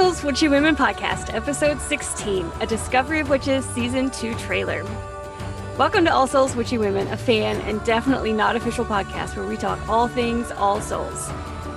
[0.00, 4.82] Souls Witchy Women podcast, episode 16, A Discovery of Witches, season 2 trailer.
[5.76, 9.58] Welcome to All Souls Witchy Women, a fan and definitely not official podcast where we
[9.58, 11.30] talk all things All Souls.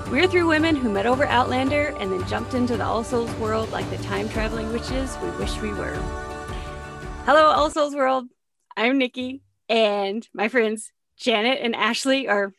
[0.10, 3.70] We're three women who met over Outlander and then jumped into the All Souls world
[3.74, 5.96] like the time traveling witches we wish we were.
[7.26, 8.28] Hello, All Souls world.
[8.78, 12.54] I'm Nikki, and my friends Janet and Ashley are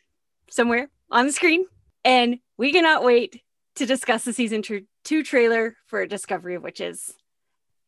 [0.51, 1.65] somewhere on the screen,
[2.05, 3.41] and we cannot wait
[3.77, 7.15] to discuss the season two trailer for Discovery of Witches.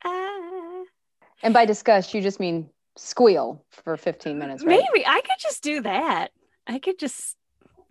[0.04, 0.82] Ah.
[1.42, 4.64] And by discuss, you just mean squeal for 15 minutes.
[4.64, 4.82] Right?
[4.92, 6.32] Maybe I could just do that.
[6.66, 7.36] I could just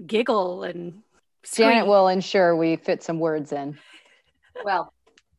[0.05, 1.01] giggle and.
[1.43, 1.69] Scream.
[1.69, 3.77] Janet will ensure we fit some words in.
[4.63, 4.93] Well,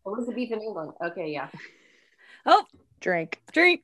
[0.05, 0.93] Elizabeth in England.
[1.03, 1.49] Okay, yeah.
[2.49, 2.65] Oh,
[3.01, 3.41] drink.
[3.51, 3.83] Drink.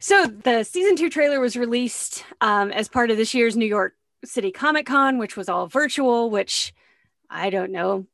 [0.00, 3.94] So the season two trailer was released um, as part of this year's New York
[4.26, 6.74] City Comic Con, which was all virtual, which
[7.30, 8.06] I don't know.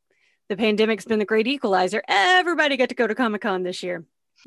[0.49, 2.03] The pandemic's been the great equalizer.
[2.09, 4.05] Everybody got to go to Comic Con this year.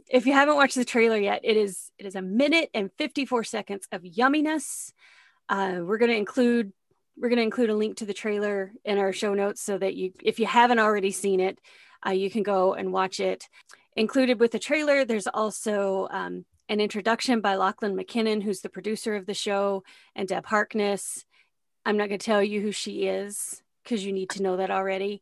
[0.10, 3.44] If you haven't watched the trailer yet, it is it is a minute and 54
[3.44, 4.92] seconds of yumminess.
[5.48, 6.74] Uh, we're going to include
[7.18, 9.96] we're going to include a link to the trailer in our show notes so that
[9.96, 11.60] you if you haven't already seen it,
[12.06, 13.48] uh, you can go and watch it.
[13.96, 19.16] Included with the trailer, there's also um, an introduction by Lachlan McKinnon, who's the producer
[19.16, 19.84] of the show,
[20.16, 21.26] and Deb Harkness.
[21.86, 24.72] I'm not going to tell you who she is because you need to know that
[24.72, 25.22] already.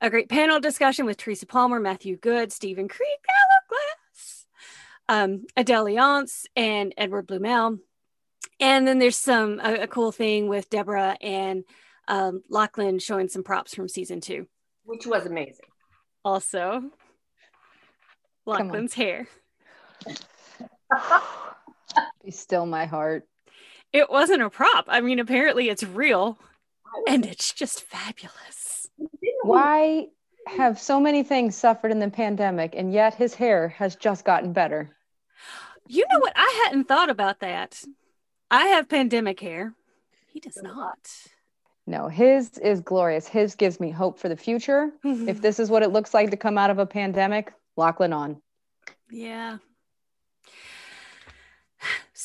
[0.00, 3.18] A great panel discussion with Teresa Palmer, Matthew Goode, Stephen Creek,
[3.68, 4.46] Glass,
[5.08, 7.78] um, Adelle Leonce, and Edward Bluemel.
[8.60, 11.64] And then there's some a, a cool thing with Deborah and
[12.08, 14.46] um, Lachlan showing some props from season two,
[14.84, 15.66] which was amazing.
[16.24, 16.82] Also,
[18.46, 19.28] Lachlan's hair.
[22.24, 23.26] Be still my heart.
[23.92, 24.84] It wasn't a prop.
[24.88, 26.38] I mean, apparently it's real
[27.06, 28.88] and it's just fabulous.
[29.42, 30.06] Why
[30.46, 34.52] have so many things suffered in the pandemic and yet his hair has just gotten
[34.52, 34.90] better?
[35.86, 36.32] You know what?
[36.36, 37.82] I hadn't thought about that.
[38.50, 39.74] I have pandemic hair.
[40.32, 40.98] He does not.
[41.86, 43.26] No, his is glorious.
[43.26, 44.90] His gives me hope for the future.
[45.02, 48.42] if this is what it looks like to come out of a pandemic, Lachlan on.
[49.10, 49.58] Yeah.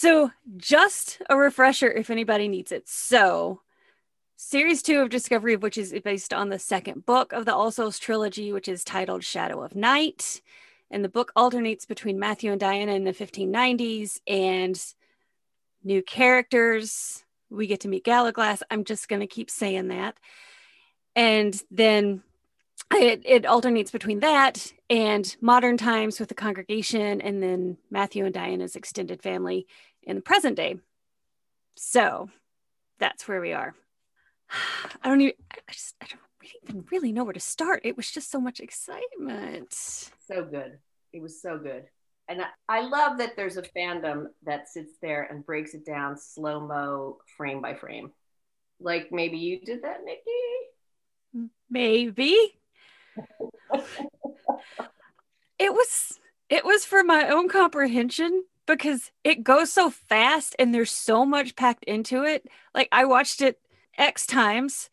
[0.04, 2.90] So, just a refresher if anybody needs it.
[2.90, 3.62] So,
[4.36, 7.98] series two of Discovery of is based on the second book of the All Souls
[8.00, 10.42] trilogy, which is titled Shadow of Night.
[10.92, 14.78] And the book alternates between Matthew and Diana in the 1590s and
[15.86, 17.24] new characters.
[17.50, 18.62] We get to meet Gallowglass.
[18.70, 20.18] I'm just going to keep saying that.
[21.16, 22.24] And then
[22.94, 28.34] it, it alternates between that and modern times with the congregation and then Matthew and
[28.34, 29.66] Diana's extended family
[30.06, 30.78] in the present day.
[31.76, 32.30] So
[33.00, 33.74] that's where we are.
[35.04, 36.22] I don't even, I just, I don't
[36.64, 37.82] even really know where to start.
[37.84, 39.74] It was just so much excitement.
[39.74, 40.78] So good.
[41.12, 41.86] It was so good.
[42.28, 46.18] And I, I love that there's a fandom that sits there and breaks it down
[46.18, 48.12] slow mo, frame by frame.
[48.80, 51.50] Like maybe you did that, Nikki?
[51.70, 52.60] Maybe
[55.60, 56.20] it was
[56.50, 61.56] it was for my own comprehension because it goes so fast and there's so much
[61.56, 62.48] packed into it.
[62.74, 63.60] Like I watched it
[63.98, 64.90] X times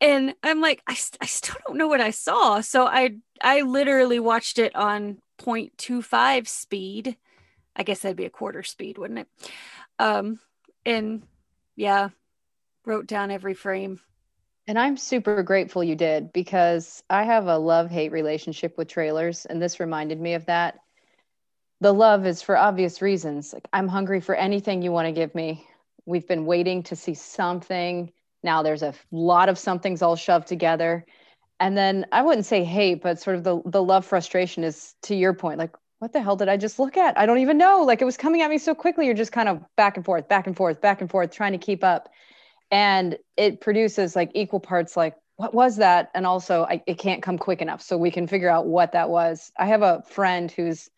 [0.00, 2.60] and I'm like, I, I still don't know what I saw.
[2.60, 7.16] So I I literally watched it on 0.25 speed.
[7.74, 9.28] I guess that'd be a quarter speed, wouldn't it?
[9.98, 10.40] Um,
[10.84, 11.22] and
[11.76, 12.10] yeah,
[12.84, 14.00] wrote down every frame.
[14.68, 19.44] And I'm super grateful you did because I have a love hate relationship with trailers.
[19.46, 20.78] And this reminded me of that.
[21.82, 23.52] The love is for obvious reasons.
[23.52, 25.66] Like, I'm hungry for anything you want to give me.
[26.06, 28.12] We've been waiting to see something.
[28.44, 31.04] Now there's a lot of somethings all shoved together.
[31.58, 35.16] And then I wouldn't say hate, but sort of the, the love frustration is to
[35.16, 37.18] your point, like, what the hell did I just look at?
[37.18, 37.82] I don't even know.
[37.82, 39.06] Like it was coming at me so quickly.
[39.06, 41.58] You're just kind of back and forth, back and forth, back and forth, trying to
[41.58, 42.08] keep up
[42.70, 47.22] and it produces like equal parts like what was that and also I, it can't
[47.22, 50.50] come quick enough so we can figure out what that was i have a friend
[50.50, 50.88] whose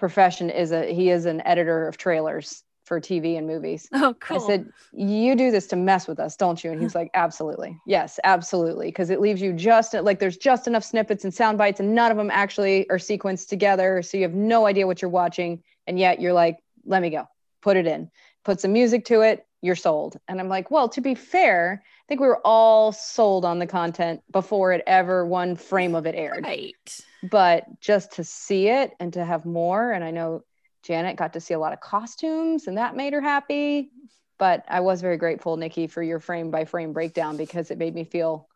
[0.00, 3.88] profession is a he is an editor of trailers for tv and movies.
[3.92, 4.42] Oh cool.
[4.42, 6.72] i said you do this to mess with us don't you?
[6.72, 7.78] And he's like absolutely.
[7.86, 8.88] Yes absolutely.
[8.88, 12.10] Because it leaves you just like there's just enough snippets and sound bites and none
[12.10, 15.98] of them actually are sequenced together so you have no idea what you're watching and
[15.98, 17.28] yet you're like let me go.
[17.62, 18.10] Put it in.
[18.44, 19.46] Put some music to it.
[19.62, 20.18] You're sold.
[20.26, 24.20] And I'm like, well, to be fair, think we were all sold on the content
[24.32, 26.42] before it ever one frame of it aired.
[26.42, 27.00] Right.
[27.22, 30.42] But just to see it and to have more, and I know
[30.82, 33.92] Janet got to see a lot of costumes and that made her happy.
[34.38, 37.94] But I was very grateful, Nikki, for your frame by frame breakdown because it made
[37.94, 38.48] me feel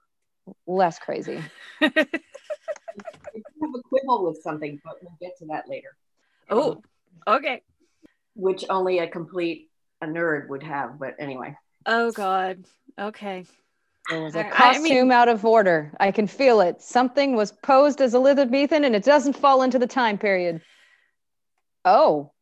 [0.67, 1.41] less crazy.
[1.81, 5.95] I have a quibble with something, but we'll get to that later.
[6.51, 6.83] oh,
[7.29, 7.63] um, okay.
[8.35, 9.71] Which only a complete
[10.01, 11.57] a nerd would have, but anyway.
[11.87, 12.65] Oh God.
[12.99, 13.45] Okay.
[14.11, 15.93] There was a costume mean- out of order.
[15.99, 16.83] I can feel it.
[16.83, 20.61] Something was posed as Elizabethan and it doesn't fall into the time period.
[21.85, 22.33] Oh.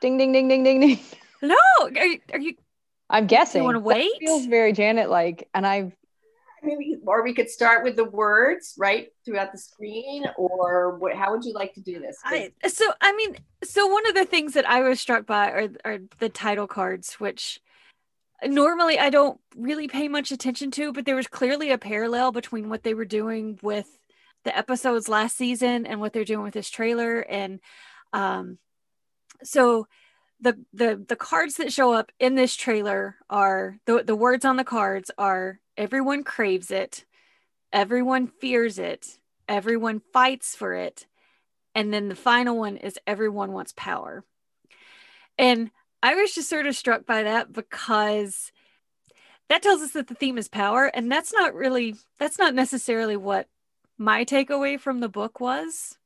[0.00, 0.98] Ding, ding, ding, ding, ding, ding.
[1.42, 2.54] No, are you, are you
[3.08, 3.62] I'm guessing.
[3.62, 4.12] You wanna That wait?
[4.20, 5.48] feels very Janet like.
[5.54, 5.92] And I've,
[6.62, 11.30] Maybe, or we could start with the words right throughout the screen, or what, how
[11.30, 14.54] would you like to do this I, so I mean, so one of the things
[14.54, 17.60] that I was struck by are are the title cards, which
[18.44, 22.68] normally I don't really pay much attention to, but there was clearly a parallel between
[22.68, 23.98] what they were doing with
[24.44, 27.20] the episodes last season and what they're doing with this trailer.
[27.20, 27.60] And
[28.12, 28.58] um,
[29.42, 29.86] so
[30.40, 34.56] the the the cards that show up in this trailer are the the words on
[34.56, 37.04] the cards are everyone craves it,
[37.72, 39.18] everyone fears it,
[39.48, 41.06] everyone fights for it,
[41.74, 44.24] and then the final one is everyone wants power.
[45.38, 45.70] And
[46.02, 48.52] I was just sort of struck by that because
[49.48, 50.86] that tells us that the theme is power.
[50.86, 53.48] And that's not really, that's not necessarily what
[53.98, 55.96] my takeaway from the book was,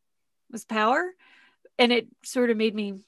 [0.51, 1.13] was power.
[1.79, 3.01] And it sort of made me,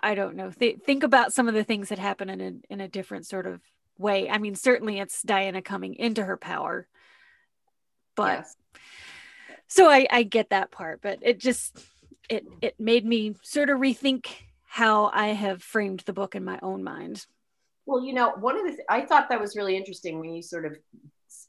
[0.00, 2.80] I don't know, th- think about some of the things that happen in a, in
[2.80, 3.60] a different sort of
[3.98, 4.28] way.
[4.28, 6.86] I mean, certainly it's Diana coming into her power,
[8.16, 8.56] but yes.
[9.68, 11.78] so I, I get that part but it just
[12.28, 14.26] it it made me sort of rethink
[14.66, 17.26] how i have framed the book in my own mind
[17.86, 20.42] Well, you know, one of the th- I thought that was really interesting when you
[20.42, 20.76] sort of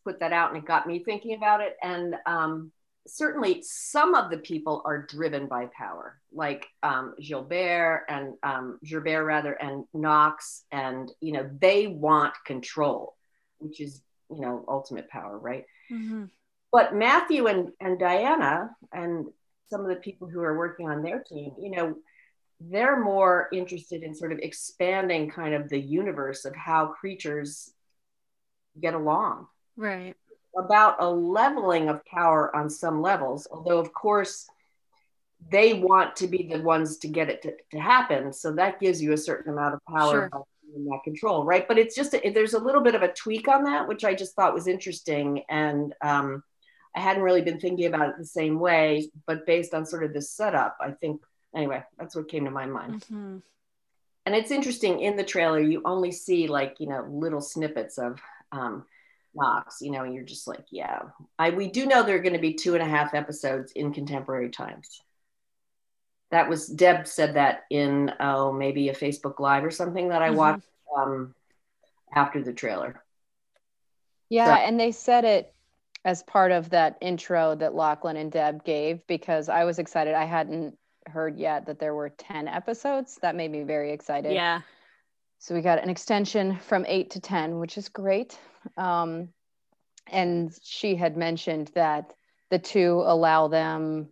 [0.05, 1.75] put that out, and it got me thinking about it.
[1.81, 2.71] And um,
[3.07, 9.25] certainly, some of the people are driven by power, like um, Gilbert and um, Gerbert
[9.25, 13.15] rather, and Knox, and you know, they want control,
[13.57, 15.65] which is you know ultimate power, right?
[16.71, 19.25] But Matthew and and Diana and
[19.69, 21.95] some of the people who are working on their team, you know,
[22.59, 27.71] they're more interested in sort of expanding kind of the universe of how creatures
[28.79, 29.47] get along.
[29.75, 30.15] Right.
[30.57, 34.47] About a leveling of power on some levels although of course
[35.51, 38.33] they want to be the ones to get it to, to happen.
[38.33, 40.45] So that gives you a certain amount of power Sure.
[40.67, 41.67] having that control right?
[41.67, 44.15] But it's just a, there's a little bit of a tweak on that which i
[44.15, 45.43] just thought was interesting.
[45.47, 46.43] And um,
[46.95, 50.13] i hadn't really been thinking about it the same way but based on sort of
[50.13, 51.21] this setup i think
[51.55, 53.41] anyway that's what came to my mind Mhm.
[54.25, 58.19] and it's interesting in the trailer you only see like you know little snippets of
[58.51, 58.85] um
[59.35, 60.99] Knox, you know, and you're just like, yeah.
[61.37, 63.93] I we do know there are going to be two and a half episodes in
[63.93, 64.99] contemporary times.
[66.31, 70.29] That was Deb said that in oh maybe a Facebook Live or something that I
[70.29, 70.35] Mhm.
[70.35, 71.35] watched um,
[72.11, 73.03] after the trailer.
[74.29, 74.55] yeah.
[74.55, 75.53] So- and they said it
[76.03, 80.15] as part of that intro that Lachlan and Deb gave because I was excited.
[80.15, 80.79] I hadn't
[81.09, 83.17] heard yet that there were 10 episodes.
[83.21, 84.33] That made me very excited.
[84.33, 84.61] yeah
[85.39, 88.37] So we got an extension from eight to 10, which is great.
[88.77, 89.29] Um,
[90.11, 92.13] and she had mentioned that
[92.49, 94.09] the two allow them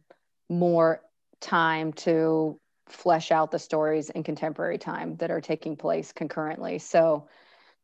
[0.50, 1.02] more
[1.40, 6.80] time to flesh out the stories in contemporary time that are taking place concurrently.
[6.80, 7.28] So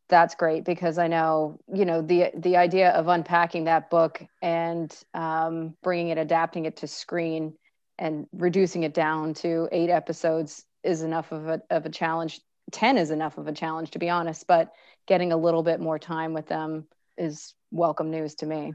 [0.09, 4.93] that's great because I know, you know, the the idea of unpacking that book and
[5.13, 7.53] um, bringing it, adapting it to screen,
[7.99, 12.39] and reducing it down to eight episodes is enough of a of a challenge
[12.71, 14.71] 10 is enough of a challenge to be honest but
[15.07, 16.85] getting a little bit more time with them
[17.17, 18.73] is welcome news to me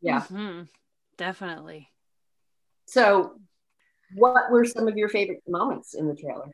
[0.00, 0.22] Yeah.
[0.22, 0.68] Mhm.
[1.16, 1.90] definitely
[2.86, 3.38] So,
[4.14, 6.50] what were some of your favorite moments in the trailer,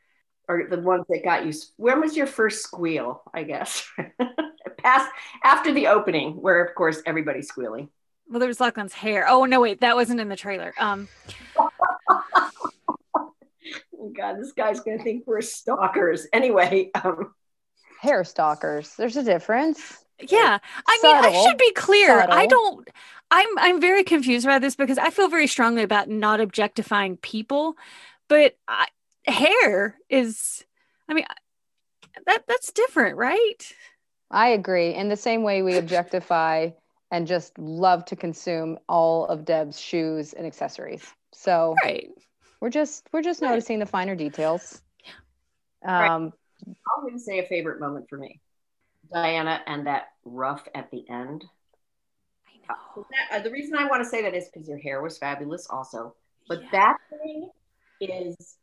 [0.49, 1.53] or the ones that got you?
[1.77, 3.23] When was your first squeal?
[3.33, 3.89] I guess
[4.79, 5.11] past
[5.45, 7.89] after the opening, where of course everybody's squealing.
[8.29, 11.09] well there was lachlan's hair oh no wait that wasn't in the trailer um
[14.17, 16.27] God, this guy's gonna think we're stalkers.
[16.33, 17.35] Anyway, um,
[18.01, 18.95] hair stalkers.
[18.97, 20.05] There's a difference.
[20.21, 20.59] Yeah.
[20.87, 22.25] I mean i should be clear.
[22.29, 22.89] I don't
[23.31, 27.75] i'm i'm very confused about this because i feel very strongly about not objectifying people
[28.29, 28.87] but I,
[29.27, 30.63] hair is
[31.09, 31.25] i mean
[32.27, 33.73] that that's different right?
[34.31, 34.95] I agree.
[34.95, 36.71] In the same way we objectify
[37.11, 41.05] and just love to consume all of deb's shoes and accessories.
[41.33, 42.11] So right
[42.65, 43.51] we're just we're just Right.
[43.51, 44.81] noticing the finer details
[45.87, 46.15] Yeah.
[46.15, 46.33] um
[46.67, 48.41] I'm gonna say a favorite moment for me,
[49.13, 51.45] Diana and that rough at the end.
[52.49, 55.03] i know That, uh, the reason I want to say that is because your hair
[55.03, 56.15] was fabulous, also.
[56.49, 56.69] But Yeah.
[56.73, 57.51] that thing
[58.01, 58.57] is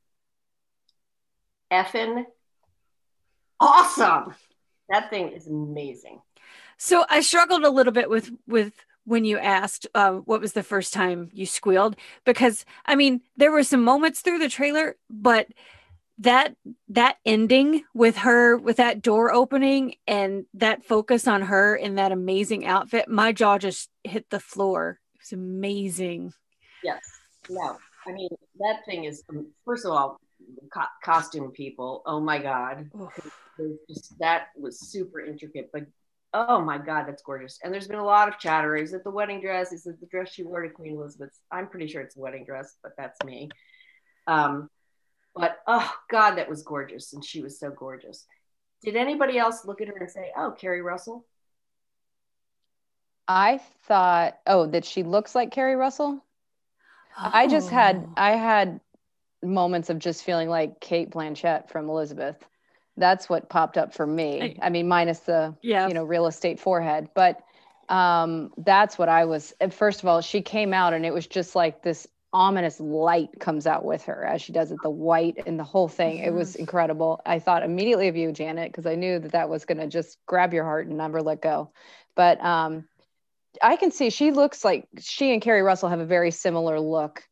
[1.71, 2.25] effing
[3.59, 4.33] awesome.
[4.89, 6.21] That thing is amazing.
[6.77, 8.73] So I struggled a little bit with with
[9.05, 13.51] when you asked uh, what was the first time you squealed because I mean there
[13.51, 15.47] were some moments through the trailer, but
[16.19, 16.55] that
[16.89, 22.11] that ending with her with that door opening and that focus on her in that
[22.11, 24.99] amazing outfit, my jaw just hit the floor.
[25.15, 26.33] It was amazing.
[26.83, 27.01] Yes.
[27.49, 27.77] No.
[28.07, 28.29] I mean
[28.59, 30.19] that thing is um, first of all
[30.71, 32.03] co- costume people.
[32.05, 32.91] Oh my god.
[33.89, 35.83] Just, that was super intricate, but
[36.33, 37.59] oh my god, that's gorgeous.
[37.63, 38.75] And there's been a lot of chatter.
[38.75, 39.71] Is it the wedding dress?
[39.71, 41.37] Is it the dress she wore to Queen Elizabeth?
[41.51, 43.49] I'm pretty sure it's a wedding dress, but that's me.
[44.27, 44.69] Um,
[45.35, 48.25] but oh god, that was gorgeous, and she was so gorgeous.
[48.83, 51.25] Did anybody else look at her and say, "Oh, Keri Russell"?
[53.27, 56.23] I thought, oh, that she looks like Keri Russell.
[57.17, 57.29] Oh.
[57.33, 58.13] I just had oh.
[58.17, 58.81] I had
[59.43, 62.45] moments of just feeling like Cate Blanchett from Elizabeth
[62.97, 64.57] that's what popped up for me.
[64.61, 65.87] I mean, minus the yeah.
[65.87, 67.41] you know real estate forehead, but
[67.89, 69.53] um, that's what I was.
[69.69, 73.67] First of all, she came out and it was just like this ominous light comes
[73.67, 76.17] out with her as she does it, the white and the whole thing.
[76.17, 76.27] Mm-hmm.
[76.27, 77.21] It was incredible.
[77.25, 80.17] I thought immediately of you, Janet, because I knew that that was going to just
[80.25, 81.71] grab your heart and never let go.
[82.15, 82.85] But um,
[83.61, 87.23] I can see she looks like she and Keri Russell have a very similar look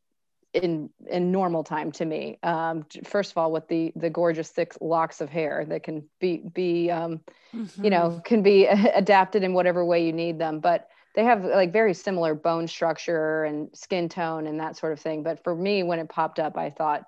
[0.54, 2.40] in in normal time to me.
[2.44, 6.38] Um, first of all, with the the gorgeous thick locks of hair that can be
[6.54, 7.22] be um,
[7.54, 7.84] mm-hmm.
[7.84, 8.20] you know mm-hmm.
[8.20, 12.36] can be adapted in whatever way you need them, but they have like very similar
[12.36, 15.24] bone structure and skin tone and that sort of thing.
[15.24, 17.06] But for me, when it popped up, I thought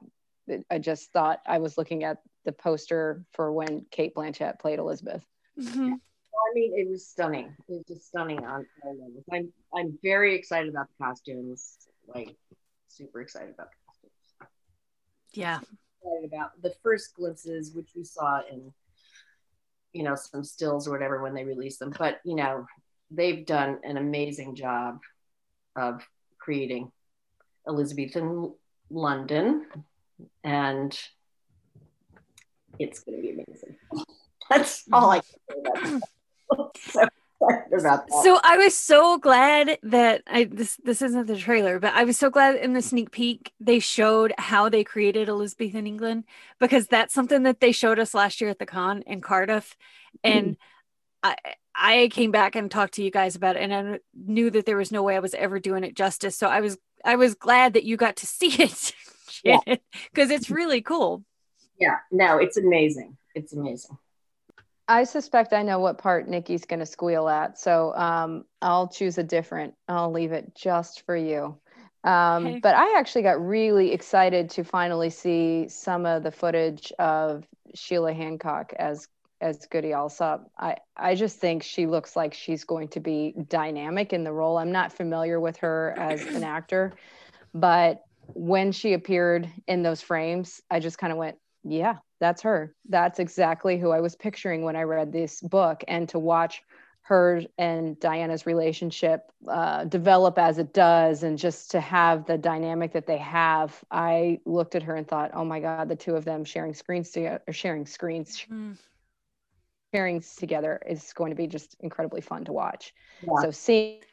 [0.70, 5.24] I just thought I was looking at the poster for when Cate Blanchett played Elizabeth.
[5.60, 5.94] Mm-hmm.
[5.94, 7.56] I mean, it was stunning.
[7.70, 9.24] It was just stunning on all levels.
[9.32, 11.78] I'm I'm very excited about the costumes.
[12.08, 12.36] Like
[12.96, 14.50] super excited about costumes.
[15.34, 15.60] Yeah.
[15.60, 18.74] Excited about the first glimpses, which we saw in,
[19.94, 21.94] you know, some stills or whatever when they released them.
[21.98, 22.66] But, you know,
[23.10, 25.00] they've done an amazing job
[25.76, 26.06] of
[26.40, 26.92] creating
[27.68, 28.54] Elizabethan
[28.90, 29.66] London.
[30.44, 30.98] And
[32.80, 33.78] it's going to be amazing.
[34.50, 36.00] That's all I can say
[36.52, 37.10] about
[37.80, 38.06] that.
[38.24, 42.18] So I was so glad that I this this isn't the trailer, but I was
[42.18, 46.26] so glad in the sneak peek they showed how they created Elizabethan England
[46.60, 49.76] because that's something that they showed us last year at the con in Cardiff,
[50.24, 50.58] and mm.
[51.24, 51.36] I
[51.76, 54.78] I came back and talked to you guys about it, and I knew that there
[54.78, 56.38] was no way I was ever doing it justice.
[56.38, 58.94] So I was I was glad that you got to see it
[59.44, 59.78] because yeah.
[60.16, 61.24] it's really cool.
[61.80, 63.18] Yeah, no, it's amazing.
[63.34, 63.98] It's amazing.
[64.92, 67.58] I suspect I know what part Nikki's going to squeal at.
[67.58, 69.74] So um, I'll choose a different.
[69.88, 71.58] I'll leave it just for you.
[72.04, 72.60] Um, okay.
[72.62, 78.14] But I actually got really excited to finally see some of the footage of Sheila
[78.14, 79.08] Hancock as
[79.40, 80.52] as Goody Alsop.
[80.60, 84.58] I I just think she looks like she's going to be dynamic in the role.
[84.58, 86.94] I'm not familiar with her as an actor,
[87.54, 92.76] but when she appeared in those frames, I just kind of went, yeah, that's her.
[92.90, 95.84] That's exactly who I was picturing when I read this book.
[95.88, 96.64] And to watch
[97.04, 102.94] her and Diana's relationship uh, develop as it does, and just to have the dynamic
[102.94, 106.26] that they have, I looked at her and thought, "Oh my God, the two of
[106.26, 108.78] them sharing screens together, sharing screens, mm.
[109.94, 113.42] sharing together is going to be just incredibly fun to watch." Yeah.
[113.42, 114.04] So seeing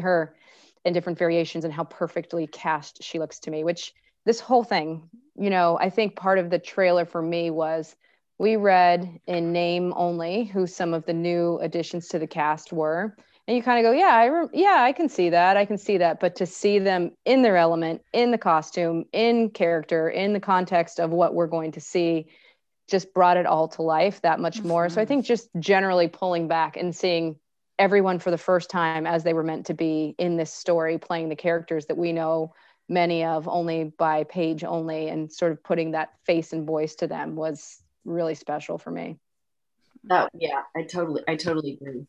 [0.00, 0.34] her
[0.84, 3.92] in different variations and how perfectly cast she looks to me, which
[4.24, 7.94] this whole thing you know, I think part of the trailer for me was
[8.38, 13.16] we read in name only who some of the new additions to the cast were.
[13.46, 15.56] And you kind of go, yeah, I re- yeah, I can see that.
[15.56, 16.20] I can see that.
[16.20, 21.00] But to see them in their element, in the costume, in character, in the context
[21.00, 22.26] of what we're going to see,
[22.88, 24.86] just brought it all to life that much more.
[24.86, 24.94] Mm-hmm.
[24.94, 27.36] So I think just generally pulling back and seeing
[27.78, 31.28] everyone for the first time as they were meant to be in this story, playing
[31.28, 32.52] the characters that we know
[32.88, 37.06] many of only by page only and sort of putting that face and voice to
[37.06, 39.18] them was really special for me
[40.10, 42.06] oh yeah i totally i totally agree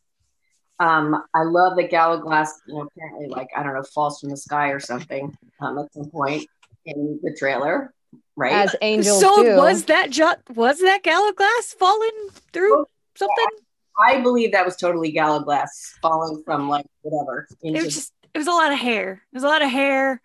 [0.80, 4.38] um i love that Gallowglass you know apparently like i don't know falls from the
[4.38, 6.48] sky or something um at some point
[6.86, 7.94] in the trailer
[8.38, 9.58] right as angels so do.
[9.58, 13.66] was that ju- was that Gallowglass falling through oh, something yeah.
[14.02, 17.48] I believe that was totally Gallowglass falling from like whatever.
[17.62, 19.22] it was just it was a lot of hair.
[19.32, 20.22] It was a lot of hair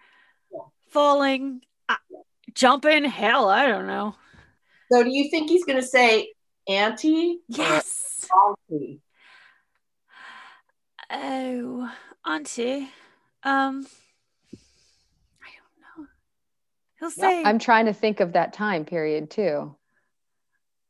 [0.94, 1.96] falling, uh,
[2.54, 3.04] jumping.
[3.04, 4.14] Hell, I don't know.
[4.90, 6.32] So, do you think he's going to say
[6.68, 7.40] auntie?
[7.48, 8.28] Yes.
[8.70, 9.00] Auntie.
[11.10, 11.92] Oh,
[12.24, 12.88] auntie.
[13.42, 13.86] Um,
[15.42, 16.06] I don't know.
[17.00, 17.42] He'll say.
[17.42, 19.76] I'm trying to think of that time period too.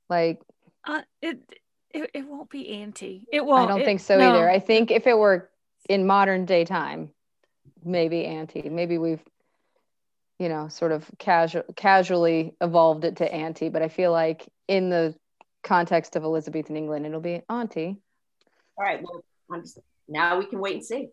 [0.09, 0.43] Like,
[0.87, 1.41] uh, it,
[1.91, 3.27] it, it won't be auntie.
[3.33, 3.71] It won't.
[3.71, 4.31] I don't it, think so no.
[4.31, 4.51] either.
[4.51, 5.51] I think if it were
[5.89, 7.11] in modern day time,
[7.83, 8.69] maybe auntie.
[8.69, 9.23] Maybe we've,
[10.39, 14.91] you know, sort of casual casually evolved it to auntie, but I feel like in
[14.91, 15.15] the
[15.63, 17.97] context of Elizabethan England, it'll be auntie.
[18.77, 19.01] All right.
[19.03, 21.09] Well, I'm just, now we can wait and see.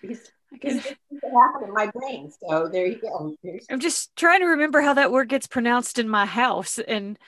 [0.00, 0.98] Because because it
[1.32, 2.30] happened in my brain.
[2.46, 3.34] So there you go.
[3.42, 7.18] There's- I'm just trying to remember how that word gets pronounced in my house, and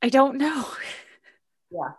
[0.00, 0.66] I don't know.
[1.70, 1.92] yeah.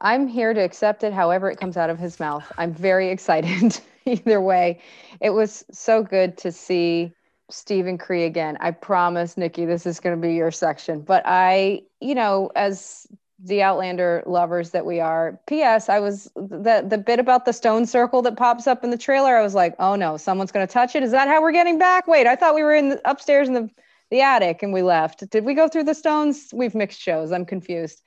[0.00, 2.50] I'm here to accept it however it comes out of his mouth.
[2.58, 4.80] I'm very excited either way.
[5.20, 7.12] It was so good to see
[7.50, 8.58] Stephen Cree again.
[8.60, 11.00] I promise, Nikki, this is going to be your section.
[11.00, 13.06] But I, you know, as
[13.42, 15.88] the Outlander lovers that we are, P.S.
[15.88, 19.36] I was the the bit about the stone circle that pops up in the trailer.
[19.36, 21.02] I was like, oh no, someone's going to touch it.
[21.02, 22.06] Is that how we're getting back?
[22.06, 23.70] Wait, I thought we were in the, upstairs in the
[24.10, 25.28] the attic and we left.
[25.30, 26.48] Did we go through the stones?
[26.52, 27.30] We've mixed shows.
[27.30, 28.02] I'm confused.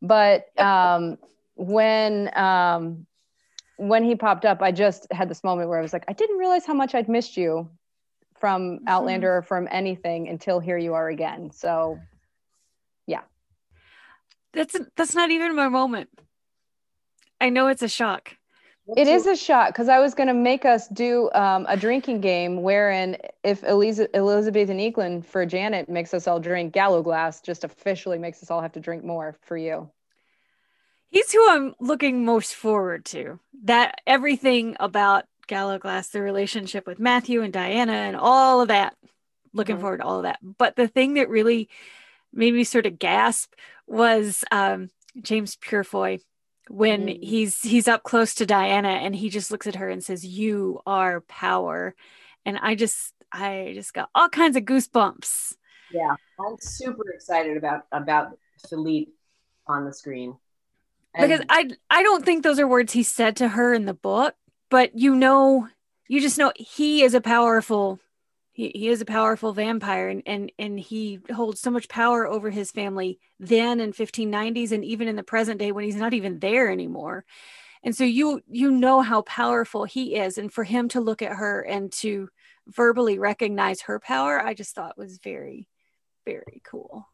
[0.00, 1.18] But um,
[1.56, 3.06] when um,
[3.76, 6.38] when he popped up, I just had this moment where I was like, I didn't
[6.38, 7.68] realize how much I'd missed you
[8.42, 11.52] from Outlander or from anything until here you are again.
[11.52, 12.00] So
[13.06, 13.20] yeah.
[14.52, 16.08] That's that's not even my moment.
[17.40, 18.36] I know it's a shock.
[18.96, 22.20] it is a shock because I was going to make us do um, a drinking
[22.20, 27.62] game wherein if Eliza, Elizabeth and Eklund for Janet makes us all drink Gallowglass, just
[27.62, 29.88] officially makes us all have to drink more for you.
[31.10, 33.38] He's who I'm looking most forward to.
[33.66, 38.96] That everything about Gallowglass, the relationship with Matthew and Diana, and all of that.
[39.52, 39.80] Looking Mhm.
[39.80, 40.38] forward to all of that.
[40.42, 41.68] But the thing that really
[42.32, 43.52] made me sort of gasp
[43.86, 44.88] was um,
[45.20, 46.20] James Purefoy
[46.70, 47.22] when Mm.
[47.22, 50.80] he's he's up close to Diana and he just looks at her and says, "You
[50.86, 51.94] are power,"
[52.46, 55.56] and I just I just got all kinds of goosebumps.
[55.90, 58.38] Yeah, I'm super excited about about
[58.70, 59.10] Philippe
[59.66, 60.38] on the screen.
[61.14, 63.92] And- because I I don't think those are words he said to her in the
[63.94, 64.34] book,
[64.72, 65.68] but you know,
[66.08, 68.00] you just know he is a powerful
[68.52, 72.48] he, he is a powerful vampire and, and and he holds so much power over
[72.48, 76.38] his family then in 1590s and even in the present day when he's not even
[76.38, 77.26] there anymore.
[77.84, 81.36] And so you you know how powerful he is and for him to look at
[81.36, 82.30] her and to
[82.66, 85.68] verbally recognize her power, I just thought was very
[86.24, 87.06] very cool.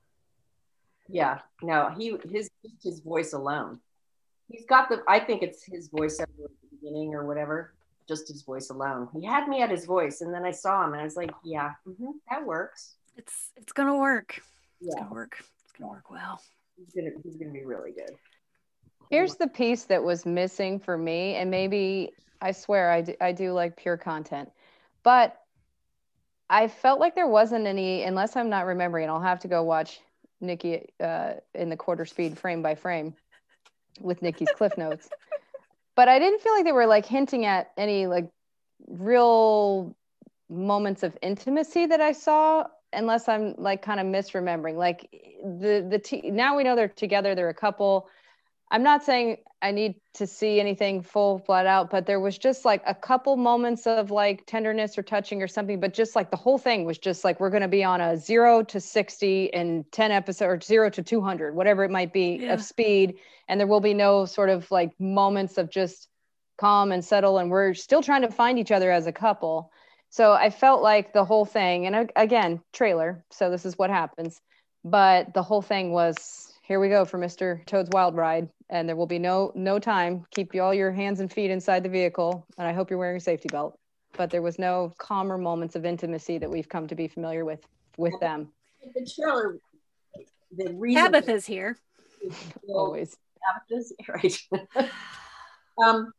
[1.09, 2.51] yeah, no, he his
[2.85, 3.81] his voice alone.
[4.49, 5.03] He's got the.
[5.09, 6.49] I think it's his voice the
[6.81, 7.75] beginning or whatever.
[8.09, 9.09] Just his voice alone.
[9.13, 11.31] He had me at his voice, and then I saw him, and I was like,
[11.45, 12.95] "Yeah, mhm, that works.
[13.17, 14.35] It's it's going to work.
[14.37, 14.43] Yeah.
[14.89, 15.45] It's Yeah, going to work.
[15.65, 16.41] It's going to work well.
[16.77, 18.17] he's gonna he's gonna be really good."
[19.11, 23.33] Here's the piece that was missing for me, and maybe I swear I do, I
[23.33, 24.51] do like pure content,
[25.03, 25.39] but
[26.51, 29.09] I felt like there wasn't any, unless I'm not remembering.
[29.11, 30.01] I'll have to go watch
[30.41, 33.15] Nikki uh, in the quarter speed frame by frame
[34.01, 35.09] with Nikki's cliff notes.
[35.99, 38.31] But I didn't feel like they were like hinting at any like
[38.87, 39.97] real
[40.49, 44.77] moments of intimacy that I saw, unless I'm like kind of misremembering.
[44.77, 45.09] Like
[45.43, 48.09] the the t- now we know they're together, they're a couple.
[48.71, 52.65] I'm not saying I need to see anything full flat out, but there was just
[52.65, 56.37] like a couple moments of like tenderness or touching or something, but just like the
[56.37, 59.85] whole thing was just like we're going to be on a zero to 60 in
[59.91, 62.55] 10 episodes or zero to 200, whatever it might be Yeah.
[62.55, 63.17] of speed.
[63.49, 66.09] And there will be no sort of like moments of just
[66.59, 67.39] calm and settle.
[67.39, 69.73] And we're still trying to find each other as a couple.
[70.11, 73.25] So I felt like the whole thing, and again, trailer.
[73.31, 74.41] So this is what happens.
[74.85, 77.65] But the whole thing was here we go for Mr.
[77.65, 80.27] Toad's Wild Ride, and there will be no no time.
[80.33, 83.17] Keep you all your hands and feet inside the vehicle, and I hope you're wearing
[83.17, 83.79] a safety belt.
[84.19, 87.67] But there was no calmer moments of intimacy that we've come to be familiar with
[87.97, 88.51] with them.
[88.95, 89.59] The trailer,
[90.55, 91.79] the reason Tabitha's here.
[92.69, 93.17] Always.
[93.71, 93.95] Tabitha's
[94.77, 94.91] right.
[95.83, 96.13] um,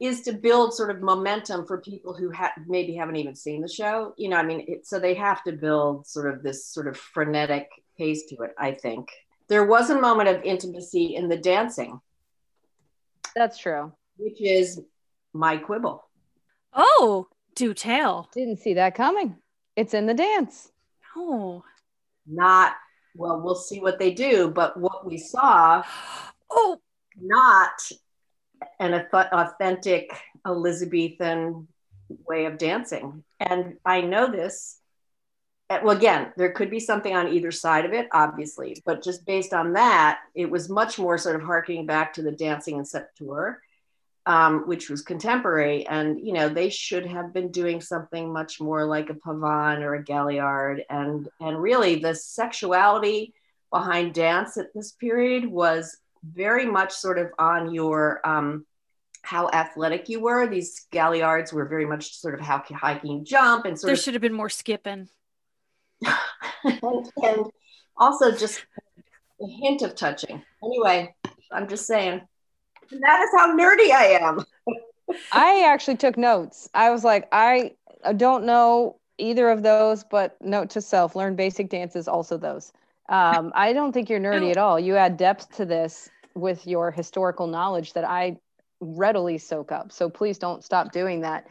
[0.00, 3.68] is to build sort of momentum for people who ha- maybe haven't even seen the
[3.68, 4.14] show.
[4.16, 6.96] You know, I mean, it, so they have to build sort of this sort of
[6.96, 8.54] frenetic pace to it.
[8.56, 9.10] I think
[9.48, 12.00] there was a moment of intimacy in the dancing,
[13.34, 13.92] That's true.
[14.16, 14.80] which is
[15.32, 16.04] my quibble.
[16.72, 18.28] Oh, do tell.
[18.32, 19.36] Didn't see that coming.
[19.76, 20.70] It's in the dance.
[21.16, 21.64] Oh.
[22.26, 22.74] Not
[23.14, 23.40] well.
[23.40, 25.82] We'll see what they do, but what we saw,
[26.50, 26.78] Oh,
[27.20, 27.72] not
[28.80, 30.10] an authentic
[30.46, 31.68] Elizabethan
[32.26, 33.22] way of dancing.
[33.40, 34.77] And I know this.
[35.70, 39.52] Well, again, there could be something on either side of it, obviously, but just based
[39.52, 43.56] on that, it was much more sort of harkening back to the dancing in Sept-Tours,
[44.24, 45.86] um, which was contemporary.
[45.86, 49.94] And, you know, they should have been doing something much more like a Pavane or
[49.94, 50.84] a Galliard.
[50.88, 53.34] And, and really, the sexuality
[53.70, 58.64] behind dance at this period was very much sort of on your um,
[59.20, 60.46] how athletic you were.
[60.46, 63.94] These galliards were very much sort of how high can you jump and sort there
[63.94, 65.10] of should have been more skipping.
[66.04, 67.46] And, and
[67.96, 68.64] also just
[69.40, 70.42] a hint of touching.
[70.62, 71.14] Anyway,
[71.52, 72.20] I'm just saying
[72.90, 74.44] that is how nerdy I am.
[75.32, 76.68] I actually took notes.
[76.74, 77.72] I was like, I
[78.16, 82.08] don't know either of those, but note to self: learn basic dances.
[82.08, 82.72] Also, those.
[83.08, 84.78] Um, I don't think you're nerdy at all.
[84.78, 88.36] You add depth to this with your historical knowledge that I
[88.80, 89.92] readily soak up.
[89.92, 91.46] So please don't stop doing that.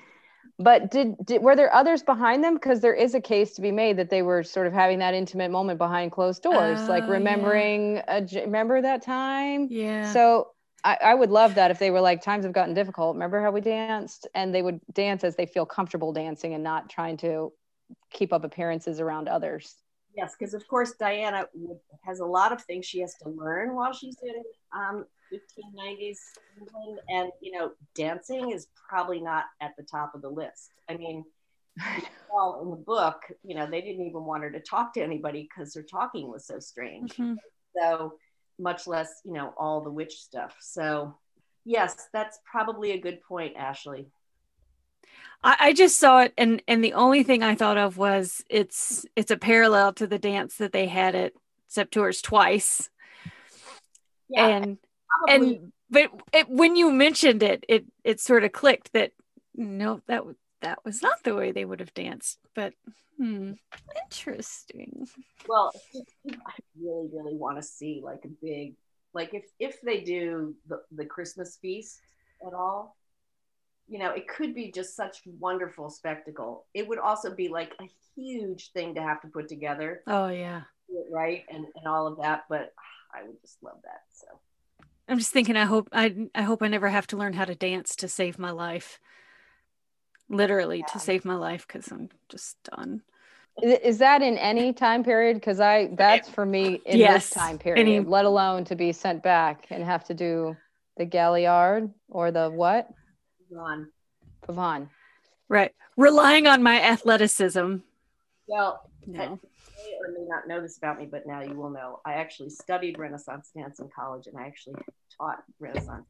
[0.59, 2.55] But did, did were there others behind them?
[2.55, 5.13] Because there is a case to be made that they were sort of having that
[5.13, 8.01] intimate moment behind closed doors, like Oh, remembering.
[8.07, 9.67] A, j- remember that time?
[9.69, 10.11] Yeah.
[10.13, 10.47] So
[10.83, 13.15] I, I would love that if they were like times have gotten difficult.
[13.15, 16.89] Remember how we danced, and they would dance as they feel comfortable dancing and not
[16.89, 17.53] trying to
[18.11, 19.75] keep up appearances around others.
[20.15, 21.45] Yes, because of course Diana
[22.03, 24.43] has a lot of things she has to learn while she's in
[24.75, 26.19] um, 1590s
[26.59, 30.71] England, and you know, dancing is probably not at the top of the list.
[30.89, 31.23] I mean,
[32.31, 35.47] all in the book, you know, they didn't even want her to talk to anybody
[35.47, 37.15] because her talking was so strange.
[37.17, 37.37] Mhm.
[37.75, 38.13] So
[38.59, 40.55] much less, you know, all the witch stuff.
[40.59, 41.15] So
[41.65, 44.07] yes, that's probably a good point, Ashley.
[45.43, 49.05] I, I just saw it and and the only thing I thought of was it's
[49.15, 51.33] it's a parallel to the dance that they had at
[51.69, 52.89] Sept-Tours twice.
[54.29, 54.77] Yeah, and
[55.09, 55.55] probably.
[55.55, 59.11] and but it, when you mentioned it, it it sort of clicked that
[59.55, 60.23] no, that
[60.61, 62.39] that was not the way they would have danced.
[62.55, 62.73] But
[63.17, 63.53] hmm,
[64.03, 65.07] interesting.
[65.47, 65.71] Well,
[66.27, 68.75] I really, really want to see like a big,
[69.13, 71.99] like if if they do the the Christmas feast
[72.45, 72.97] at all,
[73.87, 76.65] you know, it could be just such wonderful spectacle.
[76.73, 80.63] It would also be like a huge thing to have to put together, Oh yeah.
[81.11, 82.43] right, and and all of that.
[82.49, 82.73] But
[83.13, 84.01] I would just love that.
[84.13, 84.27] So
[85.07, 85.55] I'm just thinking.
[85.55, 88.37] I hope I I hope I never have to learn how to dance to save
[88.37, 88.99] my life.
[90.29, 93.01] Literally to save my life because I'm just done.
[93.61, 95.35] Is that in any time period?
[95.35, 98.91] Because I that's for me in Yes, this time period, any- let alone to be
[98.91, 100.55] sent back and have to do
[100.97, 102.89] the galliard or the what?
[103.49, 103.89] Ron,
[104.45, 104.89] Pavon.
[105.47, 105.73] Right.
[105.95, 107.77] Relying on my athleticism.
[108.47, 109.23] Well, No.
[109.23, 109.39] you
[109.77, 111.99] may or may not know this about me, but now you will know.
[112.05, 114.75] I actually studied Renaissance dance in college, and I actually
[115.17, 116.05] taught Renaissance.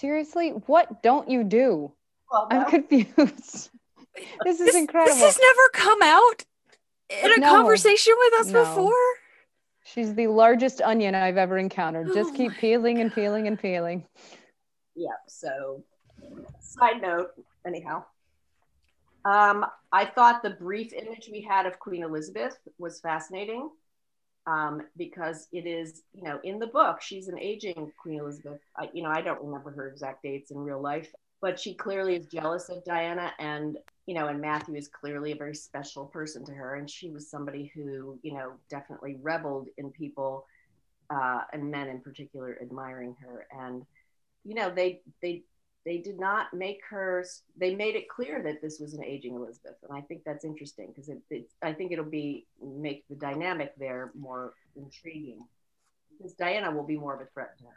[0.00, 1.92] Seriously, what don't you do?
[2.30, 3.70] Well, I'm confused.
[4.44, 5.14] this is incredible.
[5.16, 6.44] This has never come out
[7.24, 7.54] in a No.
[7.54, 8.62] conversation with us No.
[8.64, 8.94] before.
[9.84, 12.08] She's the largest onion I've ever encountered.
[12.10, 14.06] Oh Just Oh keep my peeling and peeling and peeling.
[14.94, 15.82] yeah so
[16.60, 17.28] side note
[17.66, 18.04] anyhow
[19.24, 23.70] um, i thought the brief image we had of queen elizabeth was fascinating
[24.46, 28.60] um, because it is you know in the book she's an aging queen elizabeth.
[28.76, 32.16] I, you know i don't remember her exact dates in real life but she clearly
[32.16, 36.44] is jealous of diana and you know and matthew is clearly a very special person
[36.46, 36.76] to her.
[36.76, 40.46] And she was somebody who you know definitely reveled in people
[41.10, 43.46] uh, and men in particular admiring her.
[43.50, 43.84] And
[44.44, 45.42] you know they they
[45.84, 47.24] they did not make her
[47.56, 49.76] they made it clear that this was an aging elizabeth.
[49.88, 53.72] And i think that's interesting because it, it i think it'll be make the dynamic
[53.78, 55.40] there more intriguing.
[56.16, 57.76] Because diana will be more of a threat to her.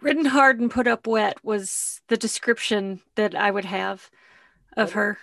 [0.00, 4.10] Ridden hard and put up wet was the description that I would have
[4.76, 5.18] of her.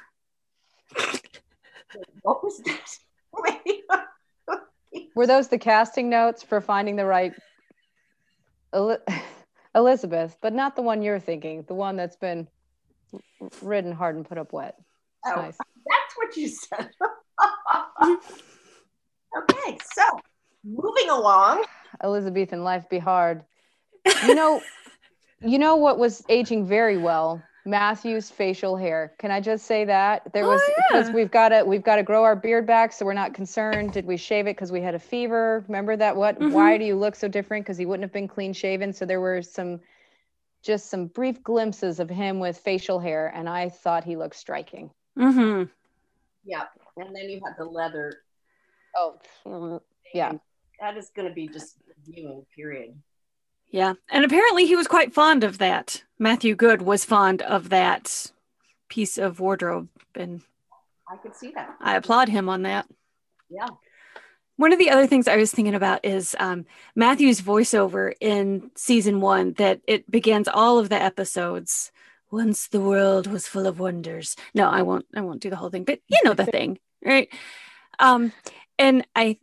[2.22, 2.98] what was that?
[5.16, 7.34] Were those the casting notes for finding the right
[8.74, 8.98] Eli-
[9.76, 12.48] Elizabeth, but not the one you're thinking, the one that's been
[13.62, 14.76] ridden hard and put up wet.
[15.26, 15.36] Oh.
[15.36, 15.58] nice.
[15.58, 16.90] that's what you said
[19.38, 20.02] okay so
[20.64, 21.64] moving along
[22.04, 23.44] Elizabethan life be hard.
[24.26, 24.62] You know,
[25.42, 27.44] you know what was aging very well?
[27.66, 29.14] Matthew's facial hair.
[29.20, 31.14] Can I just say that there Oh, was because yeah.
[31.14, 33.92] we've got to we've got to grow our beard back, so we're not concerned.
[33.94, 35.64] Did we shave it because we had a fever?
[35.68, 36.16] Remember that?
[36.16, 36.40] What?
[36.40, 36.80] Why Mhm.
[36.80, 37.66] do you look so different?
[37.66, 38.92] Because he wouldn't have been clean shaven.
[38.94, 39.80] So there were some,
[40.64, 44.90] just some brief glimpses of him with facial hair, and I thought he looked striking.
[45.18, 45.70] Mm-hmm.
[46.46, 46.64] yeah
[46.98, 48.24] and then you had the leather
[48.96, 49.20] Oh,
[50.14, 50.32] yeah.
[50.80, 52.96] that is going to be just viewing period
[53.72, 53.94] Yeah.
[54.10, 56.04] And apparently he was quite fond of that.
[56.20, 58.32] Matthew Goode was fond of that
[58.90, 59.88] piece of wardrobe.
[60.14, 60.42] And
[61.10, 62.86] i could see that I applaud him on that.
[63.50, 63.68] yeah
[64.58, 69.22] One of the other things I was thinking about is um, Matthew's voiceover in season
[69.22, 71.92] one that it begins all of the episodes.
[72.30, 74.38] Once the world was full of wonders.
[74.54, 75.06] No, I won't.
[75.14, 77.28] I won't do the whole thing, but you know the thing, right?
[78.00, 78.32] Um,
[78.80, 79.38] and I,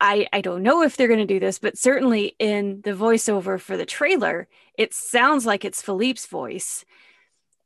[0.00, 3.60] I, I don't know if they're going to do this, but certainly in the voiceover
[3.60, 6.84] for the trailer, it sounds like it's Philippe's voice.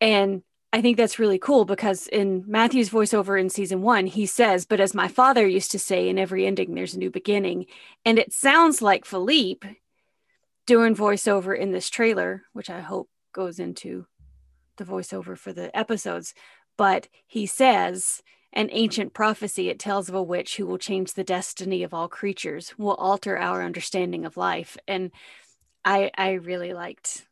[0.00, 0.42] And
[0.72, 4.80] I think that's really cool because in Matthew's voiceover in season one, he says, But
[4.80, 7.66] as my father used to say, in every ending, there's a new beginning.
[8.06, 9.76] And it sounds like Philippe
[10.66, 14.06] doing voiceover in this trailer, which I hope goes into
[14.78, 16.32] the voiceover for the episodes.
[16.78, 21.24] But he says, an ancient prophecy it tells of a witch who will change the
[21.24, 24.76] destiny of all creatures will alter our understanding of life.
[24.86, 25.10] And
[25.84, 27.26] i i really liked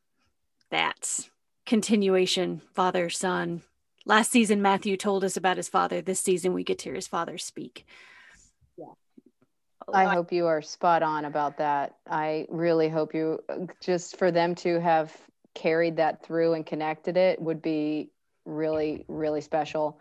[0.70, 1.28] that
[1.66, 3.62] continuation father son.
[4.06, 6.00] Last season matthew told us about his father.
[6.00, 7.86] This season we get to hear his father speak.
[8.76, 8.86] Yeah.
[9.92, 11.96] I hope you are spot on about that.
[12.08, 13.40] I really hope you
[13.80, 15.16] just for them to have
[15.54, 18.10] carried that through and connected it would be
[18.46, 19.98] really really special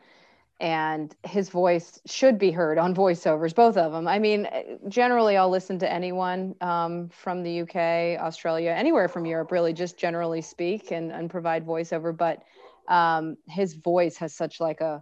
[0.60, 4.08] and his voice should be heard on voiceovers, both of them.
[4.08, 4.48] I mean,
[4.90, 9.98] generally, I'll listen to anyone um, from the UK, Australia, anywhere from Europe, really, just
[9.98, 12.16] generally speak and, and provide voiceover.
[12.16, 12.44] But
[12.90, 15.02] um, his voice has such like a,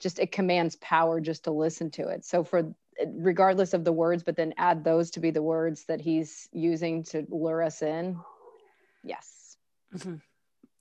[0.00, 2.24] just it commands power just to listen to it.
[2.24, 2.74] So for
[3.14, 7.04] regardless of the words, but then add those to be the words that he's using
[7.04, 8.18] to lure us in.
[9.04, 9.56] Yes.
[9.94, 10.16] Mm-hmm.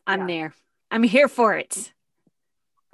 [0.08, 0.36] I'm yeah.
[0.36, 0.54] there.
[0.90, 1.92] I'm here for it.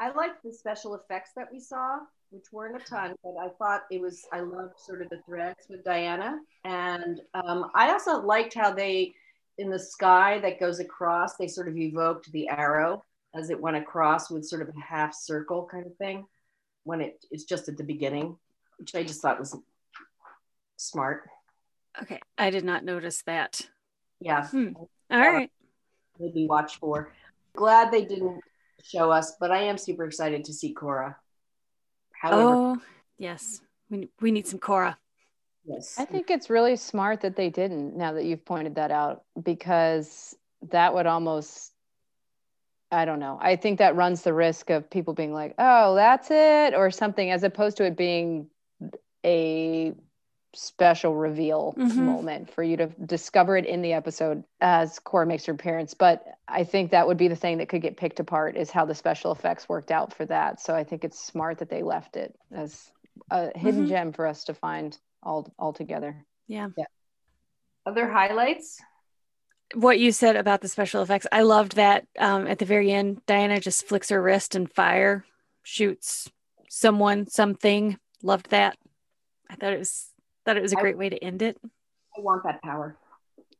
[0.01, 1.99] I liked the special effects that we saw,
[2.31, 5.67] which weren't a ton, but I thought it was, I loved sort of the threads
[5.69, 6.39] with Diana.
[6.65, 9.13] And um, I also liked how they,
[9.59, 13.03] in the sky that goes across, they sort of evoked the arrow
[13.35, 16.25] as it went across with sort of a half circle kind of thing
[16.83, 18.35] when it, it's just at the beginning,
[18.79, 19.55] which I just thought was
[20.77, 21.29] smart.
[22.01, 22.19] Okay.
[22.39, 23.61] I did not notice that.
[24.19, 24.47] Yeah.
[24.47, 24.69] Hmm.
[25.11, 25.51] All right.
[26.19, 27.13] Maybe watch for.
[27.53, 28.41] Glad they didn't
[28.83, 31.15] show us, but I am super excited to see Corra.
[32.13, 32.81] However, oh,
[33.17, 33.61] yes.
[33.89, 34.95] We, we need some Corra.
[35.65, 35.95] Yes.
[35.99, 40.35] I think it's really smart that they didn't, now that you've pointed that out, because
[40.69, 41.71] that would almost,
[42.91, 43.37] I don't know.
[43.41, 47.29] I think that runs the risk of people being like, oh, that's it, or something,
[47.29, 48.47] as opposed to it being
[49.23, 49.93] a
[50.53, 52.05] special reveal mm-hmm.
[52.05, 55.93] moment for you to discover it in the episode as Corra makes her appearance.
[55.93, 58.85] But I think that would be the thing that could get picked apart is how
[58.85, 60.59] the special effects worked out for that.
[60.59, 62.91] So I think it's smart that they left it as
[63.29, 63.89] a hidden mm-hmm.
[63.89, 66.25] gem for us to find all all together.
[66.47, 66.69] Yeah.
[66.77, 66.85] Yeah.
[67.85, 68.79] Other highlights?
[69.73, 72.05] What you said about the special effects, I loved that.
[72.19, 75.23] Um, at the very end, Diana just flicks her wrist and fire
[75.63, 76.29] shoots
[76.69, 77.97] someone, something.
[78.21, 78.77] Loved that.
[79.49, 80.10] I thought it was
[80.45, 81.57] Thought it was a great I, way to end it.
[82.17, 82.97] I want that power.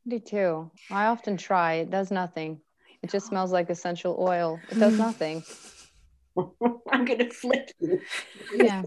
[0.05, 0.71] Me too.
[0.89, 1.75] I often try.
[1.75, 2.59] It does nothing.
[3.03, 4.59] It just smells like essential oil.
[4.69, 5.43] It does nothing.
[6.91, 7.99] I'm gonna flip you.
[8.55, 8.83] Yeah.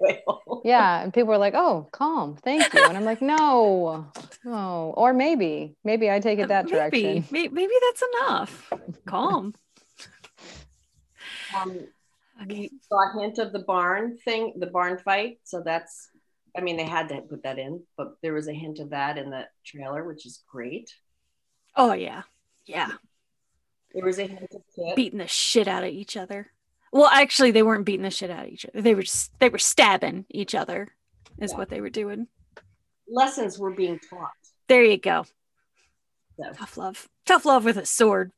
[0.64, 4.06] yeah, and people are like, "Oh, calm, thank you," and I'm like, "No,
[4.44, 7.24] no," or maybe, maybe I take it that maybe, direction.
[7.30, 8.72] Maybe, maybe that's enough.
[9.06, 9.54] calm.
[11.56, 11.70] Um,
[12.42, 12.70] okay.
[12.70, 15.38] We saw a hint of the barn thing, the barn fight.
[15.44, 16.09] So that's
[16.56, 19.18] I mean, they had to put that in, but there was a hint of that
[19.18, 20.92] in the trailer, which is great.
[21.76, 22.22] Oh yeah,
[22.66, 22.92] yeah.
[23.94, 24.96] There was a hint of Kit.
[24.96, 26.52] beating the shit out of each other.
[26.92, 28.82] Well, actually, they weren't beating the shit out of each other.
[28.82, 30.88] They were just, they were stabbing each other,
[31.38, 31.58] is yeah.
[31.58, 32.26] what they were doing.
[33.08, 34.30] Lessons were being taught.
[34.68, 35.24] There you go.
[36.36, 36.52] So.
[36.52, 38.32] Tough love, tough love with a sword.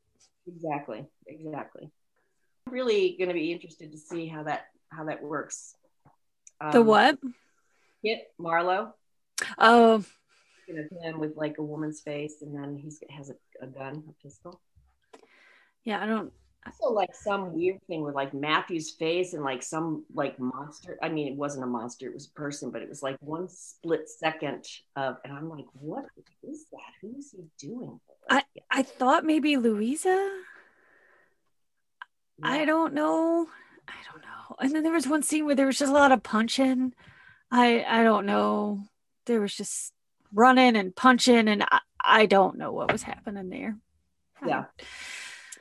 [0.47, 1.91] Exactly, exactly.
[2.69, 5.75] Really going to be interested to see how that how that works.
[6.59, 7.17] Um, the what?
[8.03, 8.93] Kit Marlowe.
[9.57, 10.03] Oh.
[10.67, 14.03] You know, him with like a woman's face, and then he has a, a gun,
[14.07, 14.61] a pistol.
[15.83, 16.31] Yeah, I don't.
[16.65, 20.97] Also, like some weird thing with like Matthew's face and like some like monster.
[21.03, 23.49] I mean, it wasn't a monster; it was a person, but it was like one
[23.49, 26.05] split second of, and I'm like, what
[26.41, 26.79] is that?
[27.01, 27.99] Who is he doing?
[28.29, 30.29] I I thought maybe Louisa.
[32.37, 32.47] Yeah.
[32.47, 33.49] I don't know.
[33.87, 34.55] I don't know.
[34.59, 36.93] And then there was one scene where there was just a lot of punching.
[37.53, 38.83] I I don't know.
[39.25, 39.93] There was just
[40.33, 43.77] running and punching, and I, I don't know what was happening there.
[44.45, 44.65] Yeah.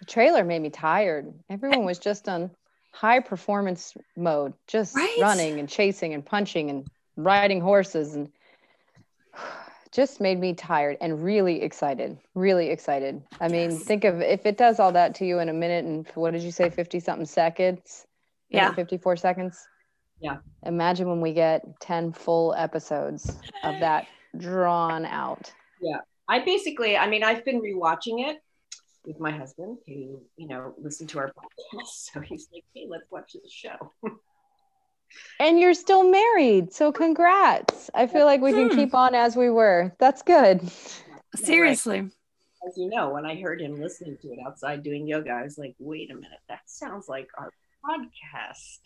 [0.01, 1.33] The trailer made me tired.
[1.49, 2.51] Everyone was just on
[2.93, 5.19] high performance mode, just right?
[5.21, 8.31] running and chasing and punching and riding horses and
[9.93, 13.83] just made me tired and really excited really excited i mean yes.
[13.83, 16.43] think of if it does all that to you in a minute and what did
[16.43, 18.07] you say 50 something seconds
[18.49, 19.69] yeah 54 seconds
[20.23, 20.37] yeah.
[20.65, 24.07] Imagine when we get 10 full episodes of that
[24.39, 25.53] drawn out.
[25.81, 25.99] Yeah.
[26.29, 28.39] I basically, I mean, I've been rewatching it
[29.05, 31.89] with my husband who, you know, listened to our podcast.
[32.13, 33.77] So he's like, hey, let's watch this show.
[35.39, 36.73] And you're still married.
[36.73, 37.91] So congrats.
[37.93, 38.77] I feel like we can Hmm.
[38.77, 39.95] keep on as we were.
[39.99, 40.63] That's good.
[41.35, 41.99] Seriously.
[42.67, 45.59] As you know, when I heard him listening to it outside doing yoga, I was
[45.59, 47.51] like, wait a minute, that sounds like our
[47.85, 48.79] podcast.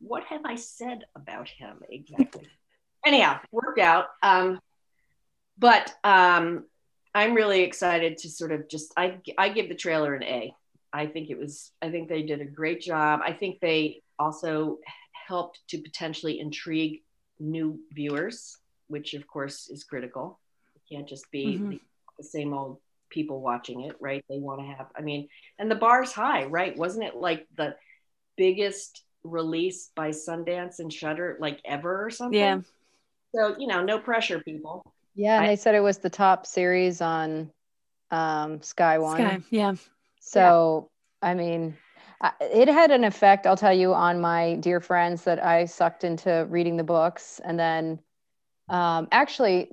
[0.00, 2.48] What have I said about him exactly?
[3.06, 4.06] Anyhow, worked out.
[4.22, 4.58] Um,
[5.58, 6.64] but um,
[7.14, 10.54] I'm really excited to sort of just I I give the trailer an A.
[10.92, 13.20] I think it was I think they did a great job.
[13.24, 14.78] I think they also
[15.28, 17.02] helped to potentially intrigue
[17.38, 18.56] new viewers,
[18.88, 20.40] which of course is critical.
[20.74, 21.70] It can't just be Mhm.
[21.70, 21.80] the,
[22.18, 22.78] the same old
[23.10, 24.24] people watching it, right?
[24.28, 26.76] They want to have I mean, and the bar's high, right?
[26.76, 27.76] Wasn't it like the
[28.36, 32.38] biggest release by Sundance and Shudder like ever or something?
[32.38, 32.60] Yeah.
[33.34, 34.92] So, you know, no pressure people.
[35.14, 37.50] Yeah, and I- they said it was the top series on
[38.10, 39.16] um, Sky One.
[39.16, 39.40] Sky.
[39.50, 39.74] Yeah.
[40.20, 40.90] So,
[41.22, 41.76] I mean,
[42.40, 46.46] it had an effect, I'll tell you, on my dear friends that I sucked into
[46.50, 47.40] reading the books.
[47.44, 48.00] And then,
[48.68, 49.70] um, actually,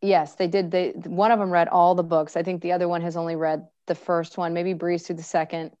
[0.00, 0.70] yes, they did.
[0.70, 2.36] They one of them read all the books.
[2.36, 5.22] I think the other one has only read the first one, maybe breezed through the
[5.22, 5.72] second,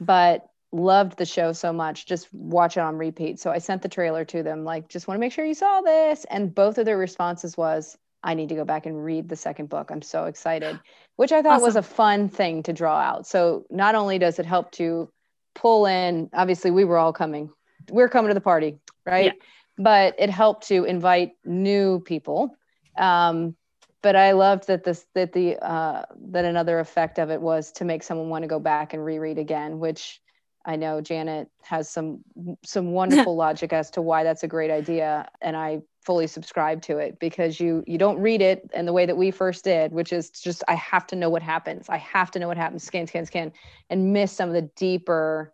[0.00, 2.06] but loved the show so much.
[2.06, 3.40] Just watch it on repeat.
[3.40, 5.80] So I sent the trailer to them, like, just want to make sure you saw
[5.80, 6.26] this.
[6.30, 9.68] And both of their responses was, I need to go back and read the second
[9.68, 9.90] book.
[9.90, 10.80] I'm so excited,
[11.14, 13.26] which I thought was a fun thing to draw out.
[13.26, 15.08] So not only does it help to
[15.54, 17.50] pull in, obviously, we were all coming,
[17.88, 19.26] we're coming to the party, right?
[19.26, 19.32] Yeah.
[19.78, 22.56] But it helped to invite new people.
[22.98, 23.54] Um,
[24.02, 27.84] but I loved that this that the uh, that another effect of it was to
[27.84, 30.20] make someone want to go back and reread again, which
[30.66, 32.20] I know Janet has some
[32.64, 36.98] some wonderful logic as to why that's a great idea, and I fully subscribe to
[36.98, 40.12] it because you you don't read it in the way that we first did, which
[40.12, 41.88] is just I have to know what happens.
[41.88, 43.52] I have to know what happens, scan, scan, scan,
[43.90, 45.52] and miss some of the deeper,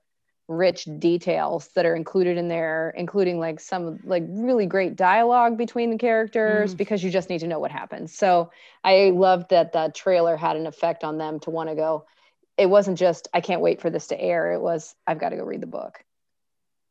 [0.48, 5.90] rich details that are included in there, including like some like really great dialogue between
[5.90, 6.78] the characters Mm.
[6.78, 8.14] because you just need to know what happens.
[8.14, 8.50] So
[8.84, 12.06] I loved that the trailer had an effect on them to want to go.
[12.58, 14.52] It wasn't just I can't wait for this to air.
[14.52, 16.04] It was I've got to go read the book.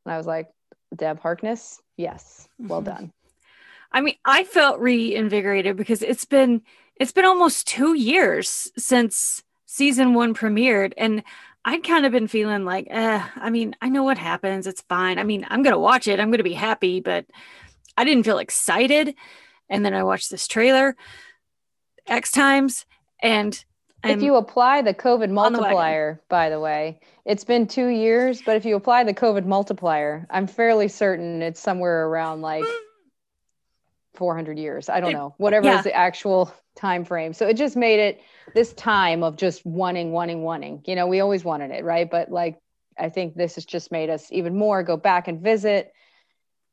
[0.05, 0.49] And I was like,
[0.95, 2.85] Deb Harkness, yes, well Mhm.
[2.85, 3.13] done.
[3.91, 6.61] I mean, I felt reinvigorated because it's been
[6.95, 11.23] it's been almost two years since season one premiered, and
[11.63, 14.65] I'd kind of been feeling like, eh, I mean, I know what happens.
[14.67, 15.19] It's fine.
[15.19, 16.19] I mean, I'm gonna watch it.
[16.19, 17.25] I'm gonna be happy, but
[17.97, 19.15] I didn't feel excited.
[19.69, 20.95] And then I watched this trailer
[22.07, 22.85] X times,
[23.21, 23.63] and
[24.03, 27.87] if I'm, you apply the COVID on the multiplier, by the way, it's been two
[27.87, 32.65] years, but if you apply the COVID multiplier, I'm fairly certain it's somewhere around like
[34.15, 34.89] 400 years.
[34.89, 35.77] I don't know, whatever yeah.
[35.77, 37.33] is the actual time frame.
[37.33, 38.21] So it just made it
[38.53, 40.81] this time of just wanting, wanting, wanting.
[40.85, 42.09] You know, we always wanted it, right?
[42.09, 42.57] But like,
[42.97, 45.93] I think this has just made us even more go back and visit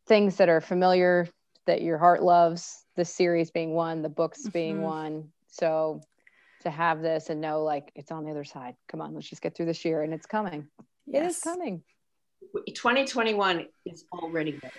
[0.06, 1.28] things that are familiar
[1.66, 2.84] that your heart loves.
[2.96, 4.82] The series being one, the books being Mhm.
[4.82, 5.32] one.
[5.48, 6.00] So
[6.60, 8.74] to have this and know like it's on the other side.
[8.88, 10.66] Come on, let's just get through this year and it's coming.
[11.06, 11.82] It is coming.
[12.66, 14.74] 2021 is already better.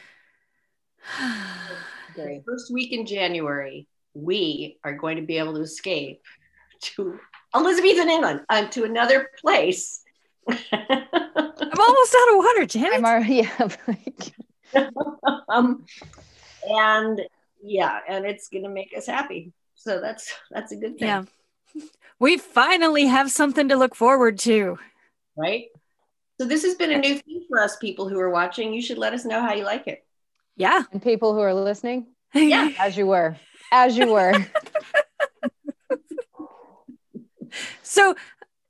[2.16, 6.22] The first week in January, we are going to be able to escape
[6.82, 7.20] to
[7.56, 10.04] Elizabethan England, um, to another place.
[10.50, 10.60] I'm
[11.80, 12.96] almost out of water, Janet.
[12.96, 13.70] I'm already yeah.
[13.88, 14.34] like-
[15.50, 15.86] um,
[16.68, 17.22] and
[17.62, 19.54] yeah, and it's going to make us happy.
[19.76, 21.24] So that's that's a good thing, yeah.
[22.20, 24.78] We finally have something to look forward to.
[25.38, 25.66] right?
[26.40, 28.74] So this has been a new thing for us people who are watching.
[28.74, 30.06] You should let us know how you like it.
[30.56, 30.84] Yeah.
[30.92, 32.70] and people who are listening, Yeah.
[32.80, 33.38] as you were,
[33.72, 34.34] as you were.
[37.82, 38.16] So,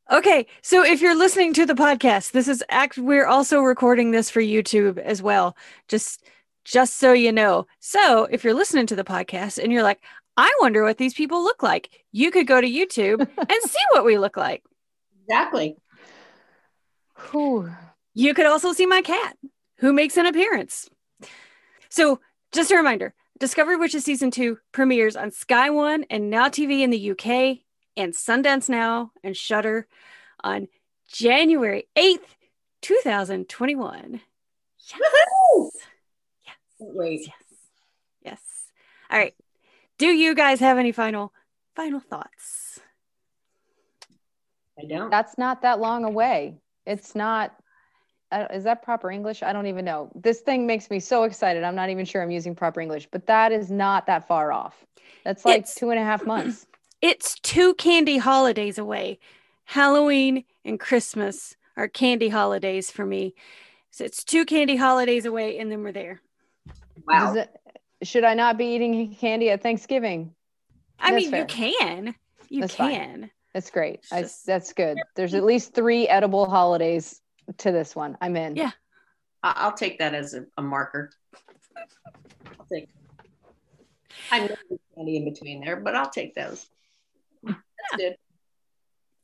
[0.09, 0.47] okay.
[0.61, 4.39] So if you're listening to the podcast, this is act we're also recording this for
[4.41, 5.57] YouTube as well.
[5.89, 6.23] Just
[6.63, 7.67] just so you know.
[7.81, 9.99] So, if you're listening to the podcast and you're like,
[10.39, 14.05] "I wonder what these people look like." You could go to YouTube and see what
[14.05, 14.63] we look like.
[15.23, 15.75] Exactly.
[17.29, 17.69] Whew.
[18.13, 19.37] You could also see my cat
[19.77, 20.89] who makes an appearance.
[21.89, 22.19] So,
[22.51, 26.89] just a reminder Discovery Witches Season 2 premieres on Sky One and Now TV in
[26.89, 27.59] the UK
[27.95, 29.87] and Sundance Now and Shudder
[30.43, 30.67] on
[31.11, 32.35] January 8th,
[32.81, 34.21] 2021.
[34.91, 34.99] Yes.
[36.45, 36.57] Yes.
[36.79, 37.21] Wait.
[37.27, 37.33] Yes.
[38.23, 38.41] Yes.
[39.09, 39.35] All right.
[39.99, 41.31] Do you guys have any final
[41.75, 42.79] final thoughts?
[44.79, 45.09] I don't.
[45.11, 46.55] That's not that long away.
[46.85, 47.53] It's not.
[48.31, 49.41] Uh, is that proper English?
[49.43, 50.11] I don't even know.
[50.15, 51.63] This thing makes me so excited.
[51.63, 54.85] I'm not even sure I'm using proper English, but that is not that far off.
[55.25, 56.65] That's like It's- two and a half months.
[57.01, 59.19] It's two candy holidays away.
[59.63, 63.35] Halloween and Christmas are candy holidays for me.
[63.89, 66.19] So it's two candy holidays away, and then we're there.
[67.07, 67.27] Wow.
[67.27, 67.58] Does it-
[68.03, 70.33] should I not be eating candy at Thanksgiving?
[70.99, 71.39] I That's mean, fair.
[71.41, 72.15] you can.
[72.49, 72.91] You That's fine.
[72.91, 73.31] can.
[73.53, 74.01] That's great.
[74.11, 74.97] I, Just- that's good.
[75.15, 77.21] There's at least three edible holidays
[77.57, 78.17] to this one.
[78.21, 78.55] I'm in.
[78.55, 78.71] Yeah.
[79.43, 81.11] I- I'll take that as a, a marker.
[81.75, 82.89] I'll take.
[84.31, 84.57] I'm not
[84.95, 86.67] candy in between there, but I'll take those.
[87.43, 87.57] That's
[87.97, 88.15] good.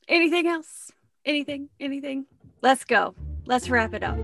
[0.07, 0.91] Anything else?
[1.25, 1.69] Anything?
[1.79, 2.25] Anything?
[2.61, 3.13] Let's go.
[3.45, 4.17] Let's wrap it up.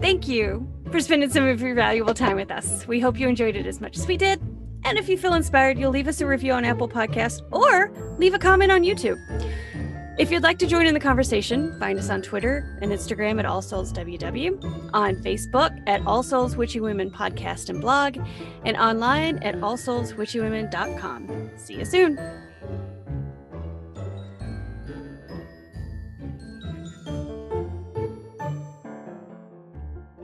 [0.00, 2.86] Thank you for spending some of your valuable time with us.
[2.86, 4.40] We hope you enjoyed it as much as we did.
[4.84, 8.34] And if you feel inspired, you'll leave us a review on Apple Podcasts or leave
[8.34, 9.18] a comment on YouTube.
[10.18, 13.46] If you'd like to join in the conversation, find us on Twitter and Instagram at
[13.46, 18.18] All Souls WW, on Facebook at All Souls Witchy Women Podcast and Blog,
[18.66, 21.50] and online at allsoulswitchywomen.com.
[21.56, 22.18] See you soon.